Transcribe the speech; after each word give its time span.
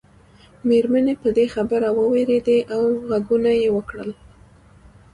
مېرمنې 0.67 1.13
په 1.21 1.29
دې 1.37 1.45
خبره 1.53 1.87
ووېرېدې 1.97 2.59
او 2.73 2.81
غږونه 3.09 3.51
یې 3.61 3.69
وکړل. 3.77 4.09